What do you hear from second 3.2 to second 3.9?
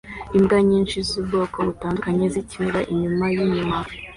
yinyuma